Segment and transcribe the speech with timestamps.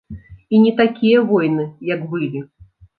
[0.57, 2.47] І не такія войны, як былі.